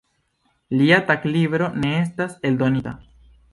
[0.79, 2.97] Lia taglibro ne estas eldonita.